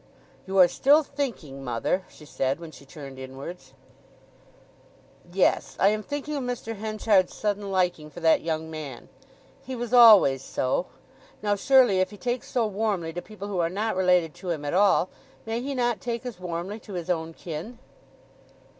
"You 0.47 0.57
are 0.57 0.67
still 0.67 1.03
thinking, 1.03 1.63
mother," 1.63 2.05
she 2.09 2.25
said, 2.25 2.59
when 2.59 2.71
she 2.71 2.87
turned 2.87 3.19
inwards. 3.19 3.75
"Yes; 5.31 5.77
I 5.79 5.89
am 5.89 6.01
thinking 6.01 6.35
of 6.35 6.43
Mr. 6.43 6.75
Henchard's 6.77 7.35
sudden 7.35 7.69
liking 7.71 8.09
for 8.09 8.19
that 8.19 8.41
young 8.41 8.71
man. 8.71 9.09
He 9.63 9.75
was 9.75 9.93
always 9.93 10.41
so. 10.43 10.87
Now, 11.43 11.53
surely, 11.55 11.99
if 11.99 12.09
he 12.09 12.17
takes 12.17 12.47
so 12.49 12.65
warmly 12.65 13.13
to 13.13 13.21
people 13.21 13.47
who 13.47 13.59
are 13.59 13.69
not 13.69 13.95
related 13.95 14.33
to 14.33 14.49
him 14.49 14.65
at 14.65 14.73
all, 14.73 15.09
may 15.45 15.61
he 15.61 15.75
not 15.75 16.01
take 16.01 16.25
as 16.25 16.39
warmly 16.39 16.79
to 16.79 16.93
his 16.93 17.11
own 17.11 17.35
kin?" 17.35 17.77